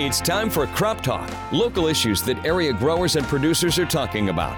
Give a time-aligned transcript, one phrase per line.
[0.00, 4.56] It's time for Crop Talk, local issues that area growers and producers are talking about.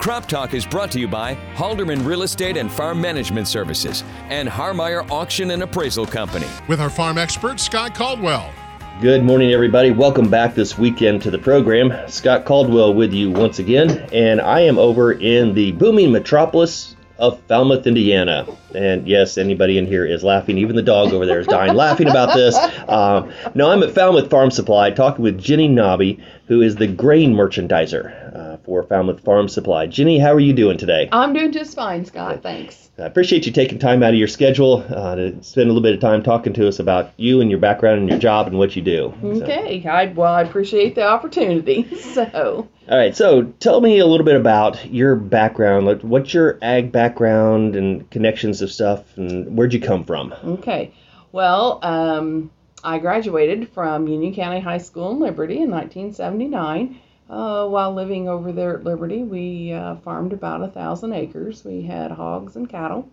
[0.00, 4.48] Crop Talk is brought to you by Halderman Real Estate and Farm Management Services and
[4.48, 6.48] Harmeyer Auction and Appraisal Company.
[6.66, 8.52] With our farm expert, Scott Caldwell.
[9.00, 9.92] Good morning, everybody.
[9.92, 11.92] Welcome back this weekend to the program.
[12.08, 17.40] Scott Caldwell with you once again, and I am over in the booming metropolis of
[17.42, 18.46] Falmouth, Indiana.
[18.74, 20.58] And yes, anybody in here is laughing.
[20.58, 22.56] Even the dog over there is dying laughing about this.
[22.88, 27.34] Um, no, I'm at Falmouth Farm Supply talking with Ginny Nobbe, who is the grain
[27.34, 29.86] merchandiser uh, for Falmouth Farm Supply.
[29.86, 31.08] Ginny, how are you doing today?
[31.12, 32.42] I'm doing just fine, Scott.
[32.42, 32.90] Thanks.
[32.98, 35.94] I appreciate you taking time out of your schedule uh, to spend a little bit
[35.94, 38.76] of time talking to us about you and your background and your job and what
[38.76, 39.14] you do.
[39.22, 39.82] Okay.
[39.82, 39.88] So.
[39.88, 41.88] I, well, I appreciate the opportunity.
[42.10, 42.68] So.
[42.90, 43.14] All right.
[43.14, 46.02] So tell me a little bit about your background.
[46.02, 50.34] What's your ag background and connections of stuff, and where'd you come from?
[50.44, 50.92] Okay.
[51.30, 52.50] Well, um,
[52.82, 56.98] I graduated from Union County High School in Liberty in 1979.
[57.28, 61.64] Uh, while living over there at Liberty, we uh, farmed about a thousand acres.
[61.64, 63.08] We had hogs and cattle.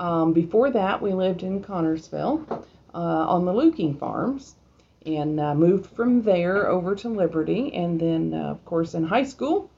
[0.00, 4.56] Um, before that, we lived in Connersville uh, on the Luking farms
[5.06, 7.74] and uh, moved from there over to Liberty.
[7.74, 9.70] And then, uh, of course, in high school,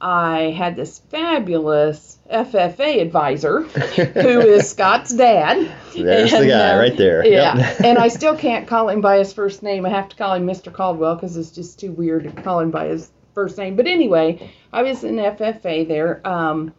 [0.00, 5.72] I had this fabulous FFA advisor who is Scott's dad.
[5.94, 7.26] There's and, the guy uh, right there.
[7.26, 7.56] Yeah.
[7.56, 7.80] Yep.
[7.84, 9.86] and I still can't call him by his first name.
[9.86, 10.72] I have to call him Mr.
[10.72, 13.76] Caldwell because it's just too weird to call him by his first name.
[13.76, 16.26] But anyway, I was in FFA there.
[16.26, 16.74] Um,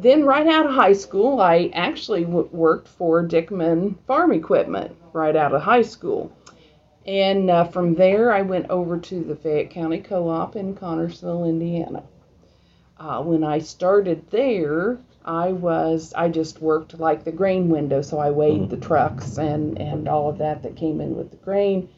[0.00, 5.34] then, right out of high school, I actually w- worked for Dickman Farm Equipment right
[5.34, 6.30] out of high school.
[7.08, 11.48] And uh, from there, I went over to the Fayette County Co op in Connersville,
[11.48, 12.02] Indiana.
[13.00, 18.18] Uh, when I started there, I was I just worked like the grain window, so
[18.18, 21.88] I weighed the trucks and and all of that that came in with the grain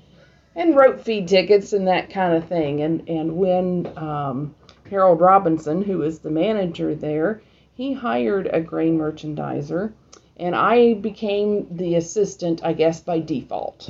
[0.55, 2.81] and wrote feed tickets and that kind of thing.
[2.81, 4.55] And and when um,
[4.89, 7.43] Harold Robinson, who was the manager there,
[7.75, 9.93] he hired a grain merchandiser,
[10.41, 13.89] and I became the assistant, I guess, by default,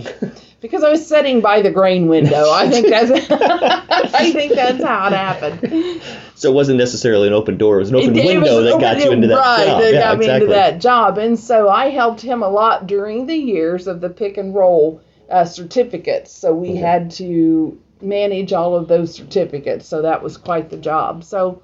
[0.61, 2.51] because I was sitting by the grain window.
[2.51, 3.11] I think that's
[4.15, 6.03] I think that's how it happened.
[6.35, 8.81] So it wasn't necessarily an open door; it was an open it, window that open,
[8.81, 9.81] got you into that right, job.
[9.81, 10.43] That yeah, got me exactly.
[10.43, 14.11] into that job, and so I helped him a lot during the years of the
[14.11, 15.01] PIK and roll
[15.31, 16.33] uh, certificates.
[16.33, 16.79] So we mm-hmm.
[16.79, 19.87] had to manage all of those certificates.
[19.87, 21.23] So that was quite the job.
[21.25, 21.63] So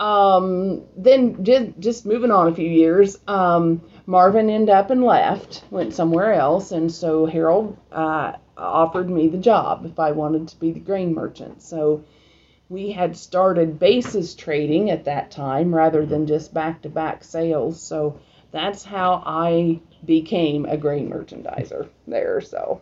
[0.00, 5.64] um, then just, just moving on a few years, um, Marvin ended up and left,
[5.70, 6.72] went somewhere else.
[6.72, 11.14] And so Harold uh, offered me the job if I wanted to be the grain
[11.14, 11.62] merchant.
[11.62, 12.04] So
[12.68, 17.80] we had started basis trading at that time rather than just back to back sales.
[17.82, 18.20] So
[18.52, 22.40] that's how I became a grain merchandiser there.
[22.40, 22.80] So.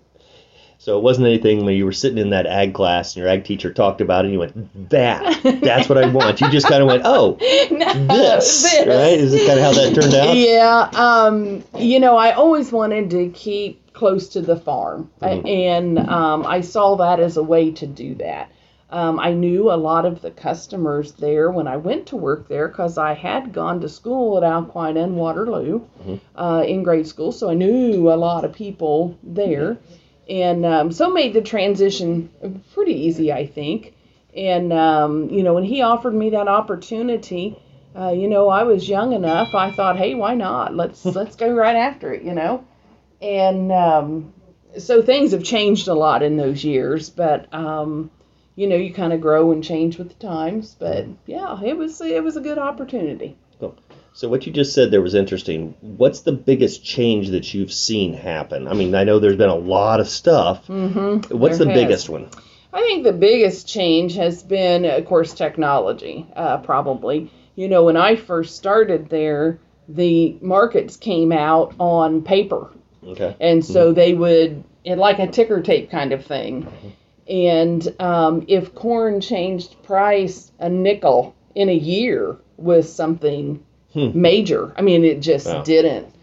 [0.80, 3.44] So it wasn't anything when you were sitting in that ag class and your ag
[3.44, 6.40] teacher talked about it and you went, that, that's what I want.
[6.40, 7.36] You just kind of went, oh,
[7.72, 9.18] no, this, this, right?
[9.18, 10.36] Is kind of how that turned out?
[10.36, 10.88] Yeah.
[10.94, 15.10] Um, you know, I always wanted to keep close to the farm.
[15.20, 15.46] Mm-hmm.
[15.46, 18.52] And um, I saw that as a way to do that.
[18.90, 22.68] Um, I knew a lot of the customers there when I went to work there
[22.68, 26.40] because I had gone to school at Alquina and Waterloo mm-hmm.
[26.40, 29.76] uh, in grade school, so I knew a lot of people there,
[30.28, 32.30] and um, so made the transition
[32.74, 33.94] pretty easy, I think.
[34.36, 37.58] And um, you know, when he offered me that opportunity,
[37.96, 39.54] uh, you know, I was young enough.
[39.54, 40.74] I thought, hey, why not?
[40.74, 42.64] Let's let's go right after it, you know.
[43.20, 44.32] And um,
[44.76, 48.10] so things have changed a lot in those years, but um,
[48.54, 50.76] you know, you kind of grow and change with the times.
[50.78, 53.36] But yeah, it was it was a good opportunity.
[54.18, 55.76] So what you just said there was interesting.
[55.80, 58.66] What's the biggest change that you've seen happen?
[58.66, 60.66] I mean, I know there's been a lot of stuff.
[60.66, 61.74] Mm-hmm, What's the has.
[61.74, 62.28] biggest one?
[62.72, 66.26] I think the biggest change has been, of course, technology.
[66.34, 72.72] Uh, probably, you know, when I first started there, the markets came out on paper.
[73.06, 73.36] Okay.
[73.38, 73.94] And so mm-hmm.
[73.94, 76.64] they would, like a ticker tape kind of thing.
[76.64, 76.88] Mm-hmm
[77.28, 83.62] and um, if corn changed price a nickel in a year was something
[83.92, 84.10] hmm.
[84.14, 84.72] major.
[84.76, 85.62] I mean, it just wow.
[85.62, 86.14] didn't.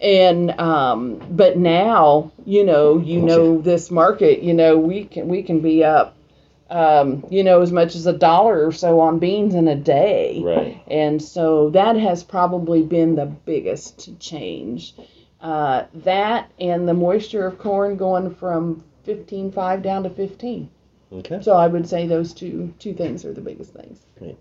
[0.00, 4.42] And um, but now, you know, you know this market.
[4.42, 6.16] You know, we can we can be up,
[6.68, 10.42] um, you know, as much as a dollar or so on beans in a day.
[10.44, 10.82] Right.
[10.86, 14.94] And so that has probably been the biggest change.
[15.40, 20.68] Uh, that and the moisture of corn going from 15.5 down to 15.
[21.12, 21.40] Okay.
[21.42, 24.00] So I would say those two two things are the biggest things.
[24.16, 24.36] Okay.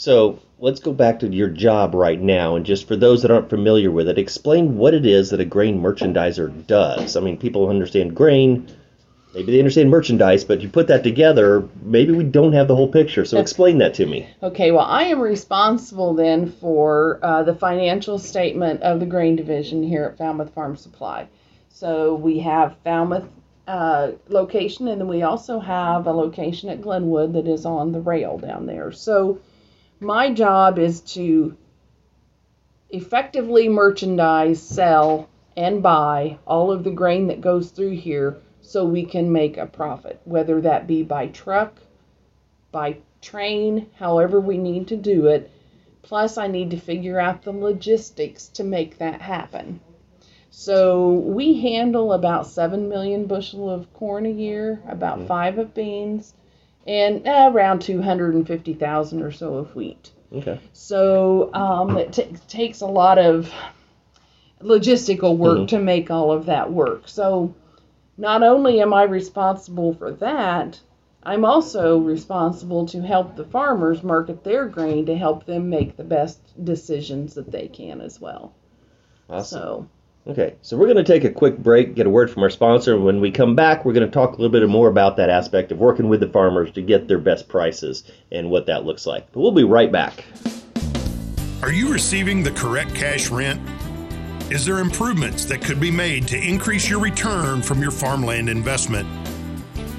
[0.00, 3.50] So let's go back to your job right now, and just for those that aren't
[3.50, 7.18] familiar with it, explain what it is that a grain merchandiser does.
[7.18, 8.66] I mean, people understand grain,
[9.34, 12.88] maybe they understand merchandise, but you put that together, maybe we don't have the whole
[12.88, 13.26] picture.
[13.26, 14.26] So explain that to me.
[14.42, 19.82] Okay, well, I am responsible then for uh, the financial statement of the grain division
[19.82, 21.28] here at Falmouth Farm Supply.
[21.68, 23.28] So we have Falmouth
[23.68, 28.00] uh, location, and then we also have a location at Glenwood that is on the
[28.00, 28.92] rail down there.
[28.92, 29.38] So
[30.00, 31.56] my job is to
[32.88, 39.04] effectively merchandise, sell, and buy all of the grain that goes through here so we
[39.04, 41.74] can make a profit, whether that be by truck,
[42.72, 45.50] by train, however we need to do it.
[46.02, 49.80] Plus, I need to figure out the logistics to make that happen.
[50.50, 55.26] So we handle about 7 million bushel of corn a year, about Mm-hmm.
[55.26, 56.34] 5 of beans,
[56.86, 60.10] and uh, around 250,000 or so of wheat.
[60.32, 60.58] Okay.
[60.72, 63.52] So um, it t- takes a lot of
[64.62, 67.08] logistical work to make all of that work.
[67.08, 67.54] So
[68.16, 70.80] not only am I responsible for that,
[71.22, 76.04] I'm also responsible to help the farmers market their grain to help them make the
[76.04, 78.54] best decisions that they can as well.
[79.28, 79.58] Awesome.
[79.58, 79.88] So
[80.26, 82.98] Okay, so we're going to take a quick break, get a word from our sponsor.
[83.00, 85.72] When we come back, we're going to talk a little bit more about that aspect
[85.72, 89.32] of working with the farmers to get their best prices and what that looks like.
[89.32, 90.24] But we'll be right back.
[91.62, 93.60] Are you receiving the correct cash rent?
[94.52, 99.08] Is there improvements that could be made to increase your return from your farmland investment?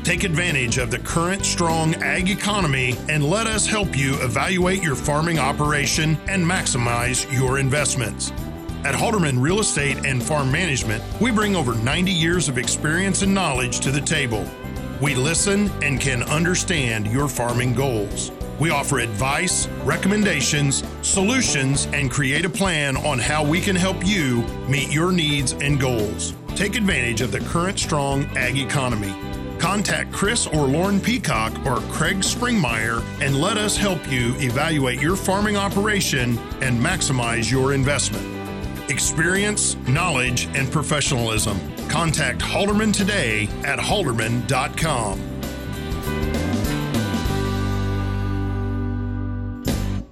[0.04, 4.96] Take advantage of the current strong ag economy and let us help you evaluate your
[4.96, 8.32] farming operation and maximize your investments.
[8.84, 13.32] At Halderman Real Estate and Farm Management, we bring over 90 years of experience and
[13.32, 14.44] knowledge to the table.
[15.00, 18.32] We listen and can understand your farming goals.
[18.60, 24.42] We offer advice, recommendations, solutions, and create a plan on how we can help you
[24.68, 26.34] meet your needs and goals.
[26.56, 29.14] Take advantage of the current strong ag economy.
[29.60, 35.16] Contact Chris or Lauren Peacock or Craig Springmeyer and let us help you evaluate your
[35.16, 38.31] farming operation and maximize your investment.
[38.92, 41.58] Experience, knowledge, and professionalism.
[41.88, 45.18] Contact Halderman today at halderman.com.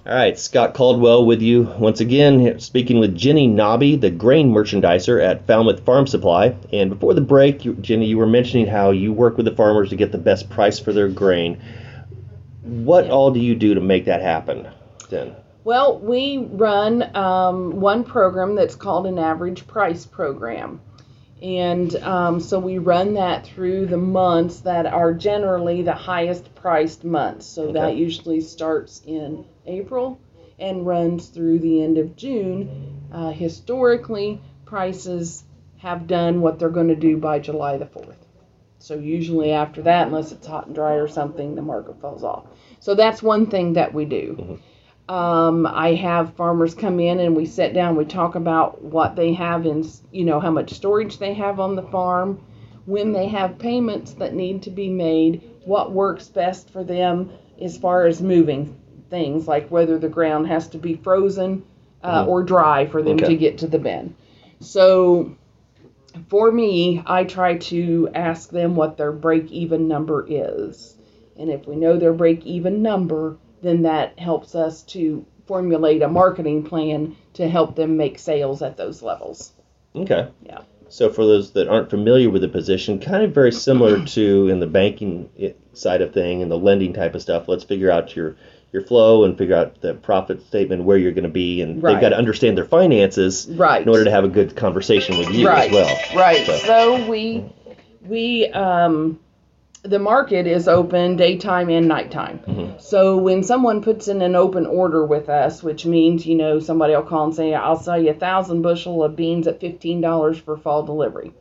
[0.08, 5.22] All right, Scott Caldwell with you once again, speaking with Ginny Nobbe, the grain merchandiser
[5.22, 6.56] at Falmouth Farm Supply.
[6.72, 9.90] And before the break, you, Ginny, you were mentioning how you work with the farmers
[9.90, 11.62] to get the best price for their grain.
[12.62, 14.70] What all do you do to make that happen
[15.10, 15.36] then?
[15.64, 20.82] Well, we run um, one program that's called an average price program.
[21.42, 27.04] And um, so we run that through the months that are generally the highest priced
[27.04, 27.46] months.
[27.46, 30.20] So that usually starts in April
[30.60, 33.08] and runs through the end of June.
[33.12, 35.44] Uh, historically, prices
[35.78, 38.16] have done what they're going to do by July the 4th.
[38.80, 42.46] So usually after that, unless it's hot and dry or something, the market falls off.
[42.80, 44.60] So that's one thing that we do.
[45.10, 49.34] Um, I have farmers come in and we sit down, we talk about what they
[49.34, 52.40] have in, you know, how much storage they have on the farm,
[52.86, 57.76] when they have payments that need to be made, what works best for them as
[57.76, 58.78] far as moving
[59.10, 61.64] things, like whether the ground has to be frozen
[62.04, 63.26] uh, or dry for them Okay.
[63.26, 64.16] to get to the bin.
[64.60, 65.36] So
[66.28, 70.98] for me, I try to ask them what their break even number is.
[71.36, 76.08] And if we know their break even number, then that helps us to formulate a
[76.08, 79.52] marketing plan to help them make sales at those levels.
[79.96, 80.28] Okay.
[80.46, 80.60] Yeah.
[80.90, 84.60] So for those that aren't familiar with the position, kind of very similar to in
[84.60, 85.30] the banking
[85.74, 87.48] side of thing and the lending type of stuff.
[87.48, 88.36] Let's figure out your
[88.72, 92.00] your flow and figure out the profit statement where you're going to be, and they've
[92.00, 93.82] got to understand their finances Right.
[93.82, 95.70] in order to have a good conversation with you right.
[95.70, 96.00] as well.
[96.16, 96.46] Right.
[96.46, 97.46] So- So we
[98.06, 99.20] we um
[99.84, 102.40] the market is open daytime and nighttime.
[102.40, 102.80] Mm-hmm.
[102.80, 106.94] So when someone puts in an open order with us, which means you know somebody
[106.94, 110.38] will call and say, "I'll sell you a thousand bushel of beans at fifteen dollars
[110.38, 111.32] for fall delivery."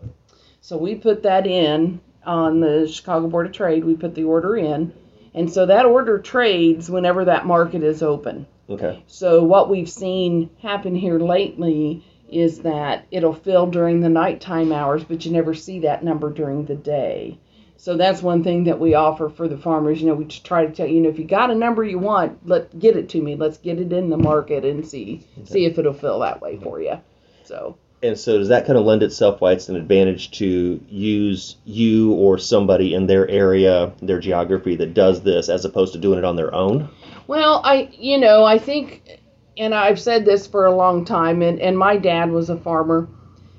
[0.61, 3.85] So we put that in on the Chicago Board of Trade.
[3.85, 4.93] We put the order in,
[5.35, 8.47] and so that order trades whenever that market is open.
[8.71, 9.03] Okay.
[9.07, 15.03] So what we've seen happen here lately is that it'll fill during the nighttime hours,
[15.03, 17.39] but you never see that number during the day.
[17.81, 20.01] So that's one thing that we offer for the farmers.
[20.01, 21.99] You know, we try to tell you, you know, if you got a number you
[21.99, 23.37] want, let get it to me.
[23.37, 26.81] Let's get it in the market and see see if it'll fill that way for
[26.83, 26.99] you.
[27.45, 31.57] So And so does that kind of lend itself why it's an advantage to use
[31.65, 36.19] you or somebody in their area, their geography that does this as opposed to doing
[36.19, 36.89] it on their own?
[37.27, 39.21] Well, I, you know, I think,
[39.57, 43.09] and I've said this for a long time, and, and my dad was a farmer.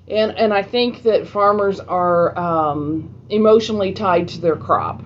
[0.10, 5.04] And and I think that farmers are um, emotionally tied to their crop.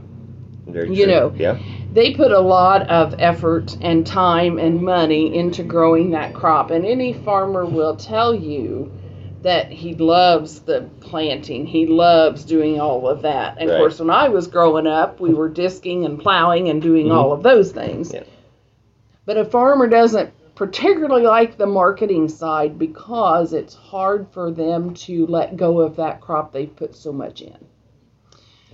[0.67, 1.13] Very You true.
[1.13, 1.33] know.
[1.37, 1.57] Yeah.
[1.91, 6.85] They put a lot of effort and time and money into growing that crop, and
[6.85, 8.91] any farmer will tell you
[9.43, 11.65] that he loves the planting.
[11.67, 13.57] He loves doing all of that.
[13.59, 13.75] And Right.
[13.75, 17.33] of course, when I was growing up, we were disking and plowing and doing all
[17.33, 18.13] of those things.
[18.13, 18.23] Yeah.
[19.25, 25.25] But a farmer doesn't particularly like the marketing side because it's hard for them to
[25.27, 27.57] let go of that crop they've put so much in.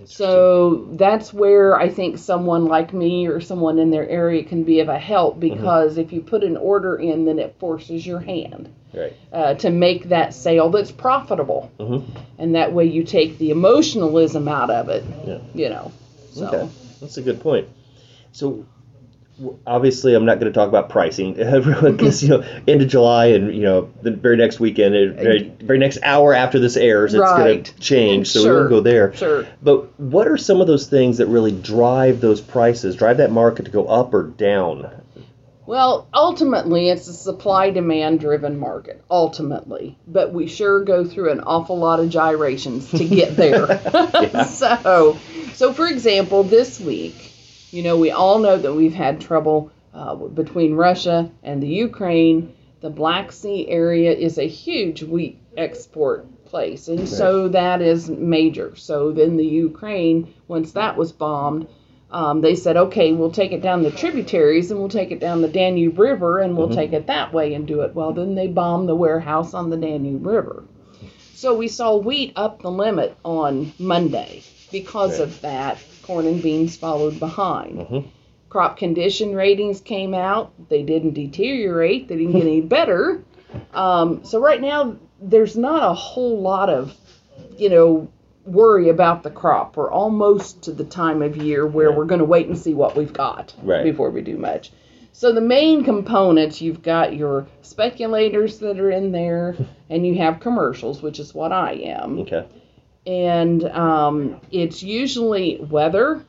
[0.05, 4.79] So that's where I think someone like me or someone in their area can be
[4.79, 8.73] of a help because if you put an order in, then it forces your hand
[8.93, 9.13] Right.
[9.31, 11.69] uh, to make that sale that's profitable.
[11.79, 12.03] Mhm.
[12.37, 15.39] And that way you take the emotionalism out of it, Yeah.
[15.53, 15.91] you know.
[16.31, 16.47] So.
[16.47, 16.69] Okay,
[17.01, 17.67] that's a good point.
[18.31, 18.63] So,
[19.65, 23.53] obviously, I'm not going to talk about pricing because you know, end of July and
[23.53, 27.63] you know the very next weekend, very, very next hour after this airs, it's going
[27.63, 28.29] to change.
[28.29, 29.13] So we won't go there.
[29.15, 29.47] Sure.
[29.61, 33.65] But what are some of those things that really drive those prices, drive that market
[33.65, 34.99] to go up or down?
[35.69, 39.99] Well, ultimately, it's a supply demand driven market, ultimately.
[40.07, 43.79] But we sure go through an awful lot of gyrations to get there.
[44.47, 45.19] so,
[45.53, 47.28] so, for example, this week,
[47.71, 52.53] you know, we all know that we've had trouble uh, between Russia and the Ukraine.
[52.81, 58.75] The Black Sea area is a huge wheat export place, and so that is major.
[58.75, 61.67] So then the Ukraine, once that was bombed,
[62.11, 65.41] um, they said, okay, we'll take it down the tributaries and we'll take it down
[65.41, 67.93] the Danube River and we'll take it that way and do it.
[67.93, 70.63] Well, then they bombed the warehouse on the Danube River.
[71.35, 75.77] So we saw wheat up the limit on Monday because of that.
[76.09, 78.09] Corn and beans followed behind.
[78.49, 80.51] Crop condition ratings came out.
[80.67, 83.23] They didn't deteriorate, they didn't get any better.
[83.75, 86.95] Um, so right now, there's not a whole lot of,
[87.59, 88.11] you know,
[88.43, 89.77] worry about the crop.
[89.77, 92.95] We're almost to the time of year where we're going to wait and see what
[92.95, 93.83] we've got Right.
[93.83, 94.71] before we do much.
[95.11, 99.55] So the main components, you've got your speculators that are in there,
[99.91, 102.17] and you have commercials, which is what I am.
[102.21, 102.47] Okay.
[103.09, 106.23] And um, it's usually weather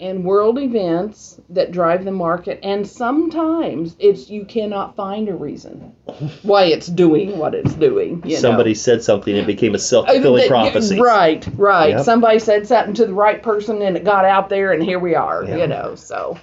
[0.00, 5.92] and world events that drive the market, and sometimes it's you cannot find a reason
[6.42, 8.22] why it's doing what it's doing.
[8.24, 8.40] You know.
[8.40, 10.98] Somebody said something and it became a self Uh, prophecy.
[10.98, 11.90] Right, right.
[11.90, 12.04] Yep.
[12.04, 15.14] Somebody said something to the right person and it got out there and here we
[15.14, 15.94] are, you know.
[15.94, 16.38] So,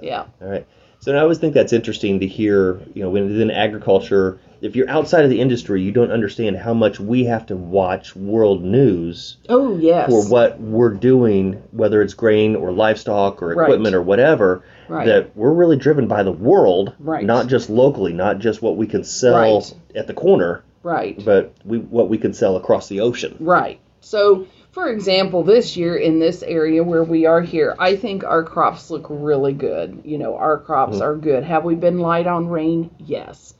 [0.00, 0.24] yeah.
[0.40, 0.66] All right.
[1.00, 4.88] So I always think that's interesting to hear, you know, when within agriculture, if you're
[4.88, 9.36] outside of the industry, you don't understand how much we have to watch world news
[9.48, 10.08] Oh, yes.
[10.08, 13.64] for what we're doing, whether it's grain or livestock or Right.
[13.64, 15.06] equipment or whatever, Right.
[15.06, 17.24] that we're really driven by the world, Right.
[17.26, 19.74] not just locally, not just what we can sell Right.
[19.96, 21.20] at the corner, Right.
[21.24, 23.34] but we, what we can sell across the ocean.
[23.40, 23.80] Right.
[24.00, 28.44] So, for example, this year in this area where we are here, I think our
[28.44, 30.02] crops look really good.
[30.04, 31.04] You know, our crops mm-hmm.
[31.04, 31.42] are good.
[31.42, 32.90] Have we been light on rain?
[32.98, 33.54] Yes.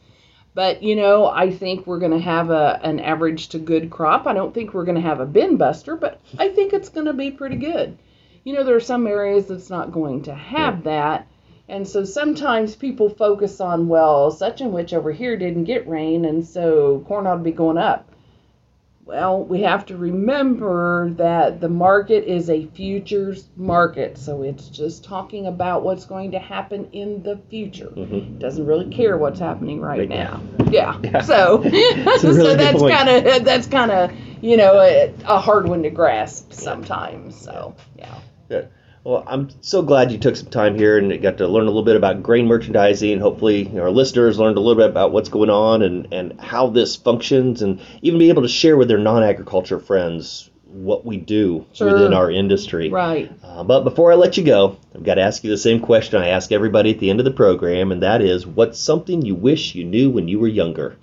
[0.55, 4.27] But, you know, I think we're going to have a an average to good crop.
[4.27, 7.07] I don't think we're going to have a bin buster, but I think it's going
[7.07, 7.97] to be pretty good.
[8.45, 11.27] You know, there are some areas that's not going to have that.
[11.69, 16.27] And so sometimes people focus on, well, such and which over here didn't get rain,
[16.27, 18.12] and so corn ought to be going up.
[19.05, 25.03] Well, we have to remember that the market is a futures market, so it's just
[25.03, 27.93] talking about what's going to happen in the future.
[27.97, 30.41] It doesn't really care what's happening right, Right now.
[30.59, 30.71] now.
[30.71, 31.21] Yeah.
[31.23, 35.69] So, a really so that's kind of that's kind of you know a, a hard
[35.69, 37.37] one to grasp sometimes.
[37.41, 38.15] So yeah.
[38.49, 38.69] Good.
[39.05, 41.83] Well, I'm so glad you took some time here and got to learn a little
[41.83, 43.19] bit about grain merchandising.
[43.19, 46.41] Hopefully, you know, our listeners learned a little bit about what's going on and, and
[46.41, 51.17] how this functions, and even be able to share with their non-agriculture friends what we
[51.17, 51.93] do Sure.
[51.93, 52.91] within our industry.
[52.91, 53.31] Right.
[53.43, 56.23] Uh, but before I let you go, I've got to ask you the same question
[56.23, 59.35] I ask everybody at the end of the program, and that is, what's something you
[59.35, 60.97] wish you knew when you were younger?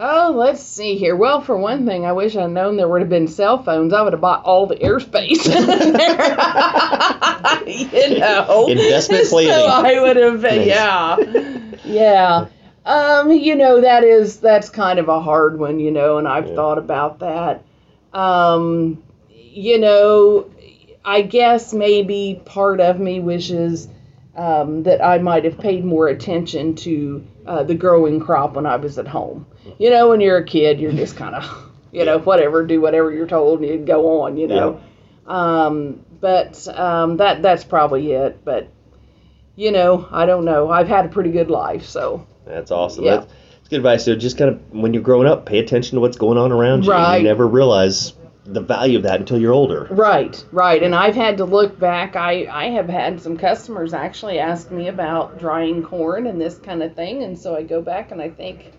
[0.00, 1.16] Oh, let's see here.
[1.16, 3.92] Well, for one thing, I wish I'd known there would have been cell phones.
[3.92, 5.44] I would have bought all the airspace.
[8.12, 9.86] you know, Investment So planning.
[9.86, 10.66] I would have, Nice.
[10.66, 11.16] yeah,
[11.84, 12.46] yeah.
[12.86, 16.54] Um, you know, that is that's kind of a hard one, you know, and I've
[16.54, 17.64] thought about that.
[18.12, 20.48] Um, you know,
[21.04, 23.88] I guess maybe part of me wishes
[24.38, 28.76] um, that I might have paid more attention to uh, the growing crop when I
[28.76, 29.46] was at home.
[29.78, 33.12] You know, when you're a kid, you're just kind of, you know, whatever, do whatever
[33.12, 34.80] you're told, and you go on, you know.
[35.26, 38.44] Um, but um, that that's probably it.
[38.44, 38.68] But
[39.56, 40.70] you know, I don't know.
[40.70, 43.04] I've had a pretty good life, so That's awesome.
[43.04, 43.16] Yeah.
[43.16, 44.04] That's, It's good advice.
[44.04, 46.84] So just kind of when you're growing up, pay attention to what's going on around
[46.84, 46.92] you.
[46.92, 47.18] Right.
[47.18, 48.12] You never realize
[48.50, 49.86] the value of that until you're older.
[49.90, 50.82] Right, right.
[50.82, 52.16] And I've had to look back.
[52.16, 56.82] I, I have had some customers actually ask me about drying corn and this kind
[56.82, 57.22] of thing.
[57.22, 58.72] And so I go back and I think,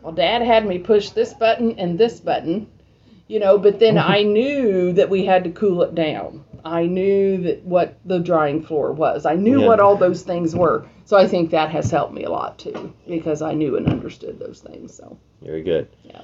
[0.00, 2.66] well, Dad had me push this button and this button,
[3.28, 6.44] you know, but then I knew that we had to cool it down.
[6.64, 9.24] I knew that what the drying floor was.
[9.26, 9.66] I knew Yeah.
[9.68, 10.86] what all those things were.
[11.04, 14.38] So I think that has helped me a lot too because I knew and understood
[14.38, 14.94] those things.
[14.94, 15.88] So Very good.
[16.04, 16.22] Yeah.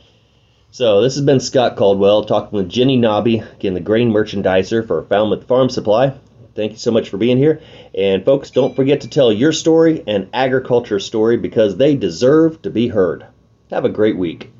[0.70, 5.02] So this has been Scott Caldwell talking with Ginny Nobbe, again the grain merchandiser for
[5.04, 6.14] Falmouth Farm Supply.
[6.54, 7.60] Thank you so much for being here.
[7.94, 12.70] And folks, don't forget to tell your story and agriculture story because they deserve to
[12.70, 13.26] be heard.
[13.70, 14.52] Have a great week.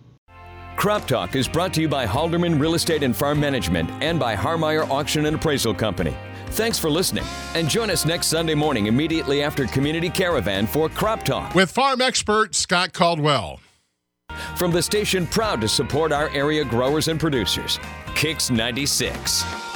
[0.76, 4.36] Crop Talk is brought to you by Halderman Real Estate and Farm Management and by
[4.36, 6.16] Harmeyer Auction and Appraisal Company.
[6.50, 7.24] Thanks for listening,
[7.54, 11.54] and join us next Sunday morning immediately after Community Caravan for Crop Talk.
[11.54, 13.60] With farm expert Scott Caldwell.
[14.56, 17.78] From the station proud to support our area growers and producers,
[18.14, 19.67] Kicks 96.